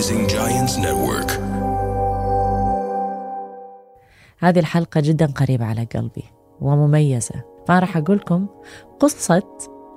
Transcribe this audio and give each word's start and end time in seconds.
Rising 0.00 0.26
Giants 0.28 0.76
Network. 0.78 1.30
هذه 4.38 4.58
الحلقة 4.58 5.00
جدا 5.00 5.26
قريبة 5.26 5.64
على 5.64 5.84
قلبي 5.84 6.24
ومميزة. 6.60 7.44
فراح 7.66 7.96
أقول 7.96 8.16
لكم 8.16 8.46
قصة 9.00 9.42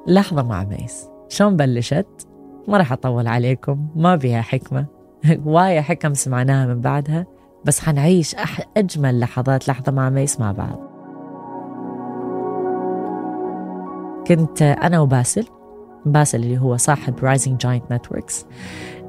لحظة 0.07 0.43
مع 0.43 0.63
ميس. 0.63 1.09
شلون 1.29 1.57
بلشت؟ 1.57 2.27
ما 2.67 2.77
راح 2.77 2.91
أطول 2.91 3.27
عليكم 3.27 3.87
ما 3.95 4.15
بيها 4.15 4.41
حكمة. 4.41 4.85
وايا 5.45 5.81
حكم 5.81 6.13
سمعناها 6.13 6.65
من 6.65 6.81
بعدها 6.81 7.25
بس 7.65 7.79
حنعيش 7.79 8.35
أجمل 8.77 9.19
لحظات 9.19 9.67
لحظة 9.67 9.91
مع 9.91 10.09
ميس 10.09 10.39
مع 10.39 10.51
بعض. 10.51 10.79
كنت 14.27 14.61
أنا 14.61 14.99
وباسل 14.99 15.47
باسل 16.05 16.43
اللي 16.43 16.57
هو 16.57 16.77
صاحب 16.77 17.19
Rising 17.19 17.57
Giants 17.57 17.83
Network 17.91 18.45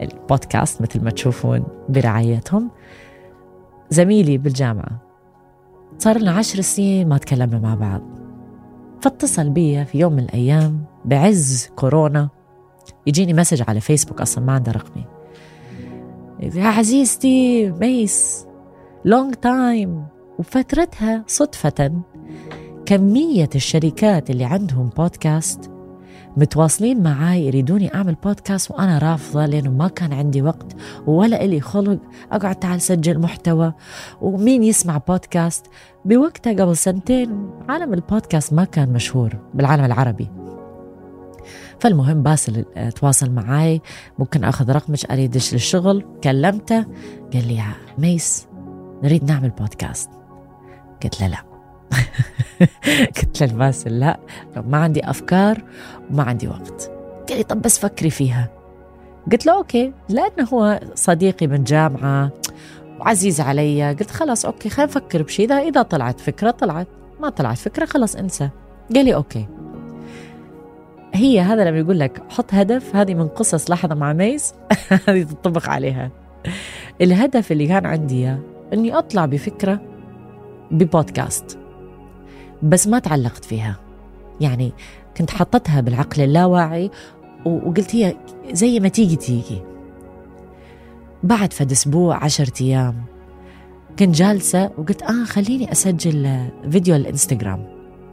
البودكاست 0.03 0.83
مثل 0.83 1.05
ما 1.05 1.11
تشوفون 1.11 1.65
برعايتهم. 1.89 2.71
زميلي 3.91 4.39
بالجامعة 4.39 5.03
صار 5.99 6.19
لنا 6.19 6.31
عشر 6.31 6.61
سنين 6.61 7.09
ما 7.09 7.19
تكلمنا 7.19 7.59
مع 7.59 7.75
بعض. 7.75 8.03
فاتصل 9.01 9.49
بي 9.49 9.85
في 9.85 9.99
يوم 9.99 10.13
من 10.13 10.23
الأيام 10.23 10.85
بعز 11.05 11.71
كورونا. 11.77 12.29
يجيني 13.07 13.35
message 13.35 13.63
على 13.69 13.81
فيسبوك 13.81 14.21
أصلا 14.21 14.45
ما 14.45 14.53
عنده 14.53 14.73
رقمي. 14.73 15.05
يا 16.41 16.67
عزيزتي 16.67 17.71
ميس 17.71 18.47
long 19.05 19.35
time 19.35 20.05
وفترتها 20.39 21.25
صدفة 21.27 21.93
كمية 22.87 23.49
الشركات 23.55 24.31
اللي 24.31 24.45
عندهم 24.45 24.91
بودكاست 24.97 25.71
متواصلين 26.37 27.03
معاي 27.03 27.47
يريدوني 27.47 27.95
أعمل 27.95 28.15
بودكاست 28.15 28.71
وأنا 28.71 28.99
رافضة 28.99 29.47
لأنه 29.47 29.71
ما 29.71 29.89
كان 29.89 30.13
عندي 30.13 30.43
وقت 30.43 30.77
ولا 31.07 31.45
إلي 31.45 31.61
خلق 31.61 31.99
أقعد 32.33 32.57
تعال 32.57 32.81
سجل 32.81 33.19
محتوى. 33.19 33.73
ومين 34.21 34.63
يسمع 34.63 34.99
بودكاست 35.09 35.67
بوقتها 36.05 36.53
قبل 36.53 36.77
سنتين 36.77 37.51
عالم 37.69 37.95
البودكاست 37.95 38.53
ما 38.53 38.65
كان 38.65 38.93
مشهور 38.93 39.37
بالعالم 39.55 39.85
العربي. 39.85 40.31
فالمهم 41.81 42.23
باسل 42.23 42.65
تواصل 42.97 43.31
معاي 43.31 43.81
ممكن 44.19 44.45
أخذ 44.45 44.73
رقمك 44.73 45.11
ادش 45.11 45.53
للشغل. 45.53 46.05
كلمته 46.25 46.87
قال 47.33 47.49
لي 47.49 47.57
يا 47.57 47.75
ميس 47.99 48.47
نريد 49.03 49.25
نعمل 49.25 49.51
بودكاست 49.51 50.11
قلت 51.03 51.21
له 51.21 51.27
لا. 51.27 51.54
قلت 53.17 53.43
له 53.43 53.53
باسل 53.53 54.01
لا 54.01 54.19
ما 54.57 54.79
عندي 54.79 55.11
أفكار 55.11 55.63
وما 56.11 56.23
عندي 56.23 56.49
وقت. 56.49 56.91
قال 57.29 57.39
لي 57.39 57.43
طب 57.45 57.63
بس 57.63 57.79
فكري 57.79 58.11
فيها. 58.11 58.49
قلت 59.33 59.47
له 59.47 59.57
okay 59.57 59.93
لأنه 60.09 60.49
هو 60.53 60.81
صديقي 60.95 61.47
من 61.47 61.65
جامعة 61.65 62.31
وعزيز 63.01 63.41
علي 63.41 63.89
قلت 63.89 64.11
خلاص 64.11 64.45
okay 64.45 64.69
خلينا 64.69 64.91
نفكر 64.93 65.23
بشيء 65.23 65.47
اذا 65.47 65.59
إذا 65.59 65.83
طلعت 65.83 66.21
فكرة 66.21 66.51
طلعت. 66.51 66.89
ما 67.21 67.29
طلعت 67.29 67.59
فكرة 67.59 67.85
خلاص 67.85 68.17
انسى. 68.17 68.51
قال 68.95 69.05
لي 69.05 69.15
okay. 69.15 69.47
هي 71.15 71.41
هذا 71.41 71.65
لما 71.65 71.79
يقول 71.79 71.99
لك 71.99 72.23
حط 72.29 72.55
هدف 72.55 72.97
هذه 72.97 73.15
من 73.15 73.29
قصص 73.29 73.71
لحظة 73.71 73.95
مع 73.95 74.13
ميس. 74.13 74.55
هذه 75.09 75.23
تطبق 75.23 75.69
عليها. 75.69 76.11
الهدف 77.01 77.53
اللي 77.53 77.67
كان 77.67 77.87
عندي 77.87 78.15
إياه 78.15 78.39
إني 78.73 78.99
أطلع 78.99 79.27
بفكرة 79.27 79.81
ببودكاست. 80.71 81.59
بس 82.63 82.87
ما 82.87 82.99
تعلقت 82.99 83.45
فيها. 83.45 83.77
يعني 84.41 84.73
كنت 85.17 85.31
حطتها 85.31 85.81
بالعقل 85.81 86.23
اللاواعي 86.23 86.91
وقلت 87.45 87.97
هي 87.97 88.17
زي 88.53 88.81
ما 88.81 88.89
تيجي 88.89 89.17
تيجي. 89.17 89.63
بعد 91.23 91.53
فد 91.53 91.71
أسبوع 91.71 92.25
عشرة 92.25 92.63
أيام 92.63 93.05
كنت 93.99 94.15
جالسة 94.15 94.71
وقلت 94.79 95.03
آه 95.03 95.25
خليني 95.25 95.73
أسجل 95.73 96.27
آه، 96.27 96.51
فيديو 96.71 96.97
الإنستغرام 96.97 97.67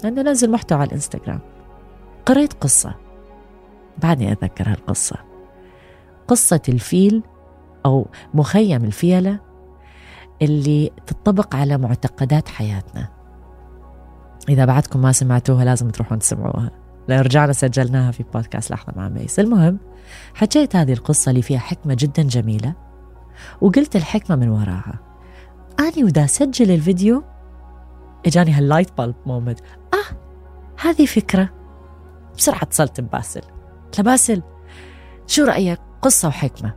لأنه 0.03 0.21
انزل 0.21 0.51
محتوى 0.51 0.77
على 0.77 0.87
الإنستغرام. 0.87 1.39
قريت 2.25 2.53
قصة. 2.53 2.95
بعدني 3.97 4.31
أتذكر 4.31 4.69
هالقصة. 4.69 5.15
قصة 6.27 6.61
الفيل 6.69 7.23
أو 7.85 8.07
مخيم 8.33 8.83
الفيلة 8.85 9.39
اللي 10.41 10.91
تطبق 11.07 11.55
على 11.55 11.77
معتقدات 11.77 12.47
حياتنا. 12.47 13.20
إذا 14.49 14.65
بعدكم 14.65 15.01
ما 15.01 15.11
سمعتوها 15.11 15.65
لازم 15.65 15.89
تروحون 15.89 16.19
تسمعوها. 16.19 16.71
لأن 17.07 17.19
رجعنا 17.19 17.53
سجلناها 17.53 18.11
في 18.11 18.23
بودكاست 18.33 18.71
لحظة 18.71 18.93
مع 18.95 19.09
ميس 19.09 19.39
المهم 19.39 19.79
حكيت 20.33 20.75
هذه 20.75 20.93
القصة 20.93 21.29
اللي 21.29 21.41
فيها 21.41 21.59
حكمة 21.59 21.93
جدا 21.99 22.23
جميلة 22.23 22.73
وقلت 23.61 23.95
الحكمة 23.95 24.35
من 24.35 24.49
وراها. 24.49 24.99
أني 25.79 26.03
ودا 26.03 26.25
أسجل 26.25 26.71
الفيديو 26.71 27.23
إجاني 28.25 28.51
هال 28.51 28.64
light 28.64 28.97
bulb 28.97 29.15
moment 29.25 29.59
آه 29.93 30.15
هذه 30.81 31.05
فكرة. 31.05 31.49
بسرعة 32.37 32.63
اتصلت 32.63 33.01
بباسل. 33.01 33.41
قلت 33.85 34.01
باسل 34.01 34.41
شو 35.27 35.43
رأيك؟ 35.43 35.79
قصة 36.01 36.27
وحكمة. 36.27 36.73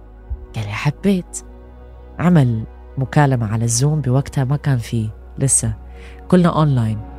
قال 0.55 0.65
لي 0.65 0.73
حبيت. 0.73 1.39
عمل 2.19 2.65
مكالمة 2.99 3.53
على 3.53 3.65
الزوم 3.65 4.01
بوقتها 4.01 4.45
ما 4.45 4.57
كان 4.57 4.79
فيه 4.79 5.09
لسه. 5.39 5.75
كلنا 6.29 6.49
أونلاين 6.49 7.14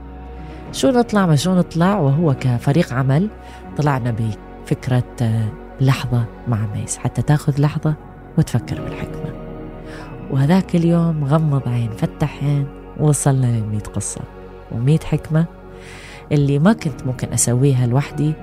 شو 0.75 0.89
نطلع؟ 0.89 1.25
ما 1.25 1.35
شو 1.35 1.55
نطلع؟ 1.55 1.99
وهو 1.99 2.33
كفريق 2.33 2.93
عمل 2.93 3.29
طلعنا 3.77 4.15
بفكرة 4.19 5.03
آه، 5.21 5.47
لحظة 5.81 6.25
مع 6.47 6.59
ميس. 6.75 6.97
حتى 6.97 7.21
تاخذ 7.21 7.61
لحظة 7.61 7.95
وتفكر 8.37 8.81
بالحكمة. 8.81 9.33
وهذاك 10.31 10.75
اليوم 10.75 11.25
غمض 11.25 11.67
عين 11.67 11.89
فتح 11.91 12.43
عين 12.43 12.67
وصلنا 12.99 13.45
للمية 13.45 13.79
قصة 13.79 14.21
ومية 14.71 14.99
حكمة 14.99 15.45
اللي 16.31 16.59
ما 16.59 16.73
كنت 16.73 17.05
ممكن 17.05 17.33
أسويها 17.33 17.87
لوحدي 17.87 18.33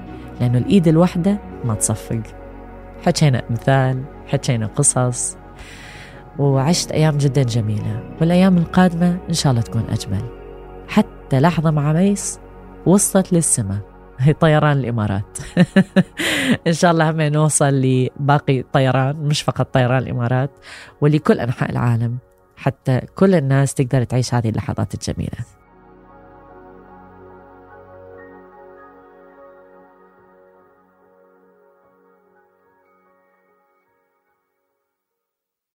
لأنه 0.41 0.59
الإيد 0.59 0.89
الواحدة 0.89 1.39
ما 1.65 1.75
تصفق. 1.75 2.23
حكينا 3.07 3.43
أمثال 3.51 4.03
حكينا 4.27 4.67
قصص 4.67 5.37
وعشت 6.39 6.93
أيام 6.93 7.19
جدا 7.19 7.43
جميلة. 7.43 8.03
والأيام 8.21 8.59
القادمة 8.59 9.19
إن 9.29 9.35
شاء 9.35 9.51
الله 9.51 9.63
تكون 9.63 9.85
أجمل. 9.91 10.23
حتى 10.89 11.09
لحظة 11.35 11.71
مع 11.71 11.93
ميس 11.93 12.41
وصلت 12.87 13.33
للسماء 13.33 13.79
هي 14.19 14.33
طيران 14.33 14.79
الإمارات. 14.79 15.39
إن 16.67 16.73
شاء 16.73 16.91
الله 16.93 17.11
هم 17.11 17.21
نوصل 17.21 17.75
لباقي 17.75 18.63
طيران 18.73 19.17
مش 19.17 19.43
فقط 19.43 19.75
طيران 19.75 20.03
الإمارات 20.03 20.51
ولكل 21.01 21.41
أنحاء 21.41 21.71
العالم 21.71 22.19
حتى 22.57 23.01
كل 23.15 23.35
الناس 23.35 23.75
تقدر 23.75 24.05
تعيش 24.05 24.35
هذه 24.35 24.49
اللحظات 24.49 24.95
الجميلة. 24.95 25.39